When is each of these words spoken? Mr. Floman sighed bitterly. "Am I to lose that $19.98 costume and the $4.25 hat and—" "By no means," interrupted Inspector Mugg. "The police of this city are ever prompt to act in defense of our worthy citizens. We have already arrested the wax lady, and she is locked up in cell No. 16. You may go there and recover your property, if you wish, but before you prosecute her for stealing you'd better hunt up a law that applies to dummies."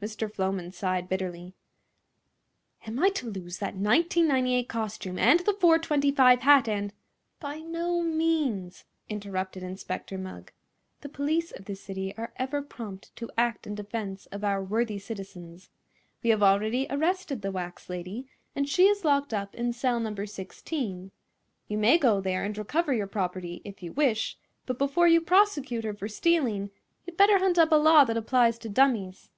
Mr. 0.00 0.32
Floman 0.32 0.72
sighed 0.72 1.08
bitterly. 1.08 1.52
"Am 2.86 3.00
I 3.00 3.08
to 3.08 3.28
lose 3.28 3.58
that 3.58 3.74
$19.98 3.74 4.68
costume 4.68 5.18
and 5.18 5.40
the 5.40 5.52
$4.25 5.52 6.38
hat 6.38 6.68
and—" 6.68 6.92
"By 7.40 7.58
no 7.58 8.02
means," 8.04 8.84
interrupted 9.08 9.64
Inspector 9.64 10.16
Mugg. 10.16 10.52
"The 11.00 11.08
police 11.08 11.50
of 11.50 11.64
this 11.64 11.80
city 11.82 12.14
are 12.16 12.32
ever 12.36 12.62
prompt 12.62 13.10
to 13.16 13.28
act 13.36 13.66
in 13.66 13.74
defense 13.74 14.26
of 14.26 14.44
our 14.44 14.62
worthy 14.62 15.00
citizens. 15.00 15.68
We 16.22 16.30
have 16.30 16.44
already 16.44 16.86
arrested 16.88 17.42
the 17.42 17.50
wax 17.50 17.88
lady, 17.90 18.28
and 18.54 18.68
she 18.68 18.86
is 18.86 19.04
locked 19.04 19.34
up 19.34 19.52
in 19.56 19.72
cell 19.72 19.98
No. 19.98 20.14
16. 20.24 21.10
You 21.66 21.76
may 21.76 21.98
go 21.98 22.20
there 22.20 22.44
and 22.44 22.56
recover 22.56 22.94
your 22.94 23.08
property, 23.08 23.62
if 23.64 23.82
you 23.82 23.92
wish, 23.92 24.38
but 24.64 24.78
before 24.78 25.08
you 25.08 25.20
prosecute 25.20 25.82
her 25.82 25.92
for 25.92 26.06
stealing 26.06 26.70
you'd 27.04 27.16
better 27.16 27.38
hunt 27.40 27.58
up 27.58 27.72
a 27.72 27.74
law 27.74 28.04
that 28.04 28.16
applies 28.16 28.58
to 28.60 28.68
dummies." 28.68 29.28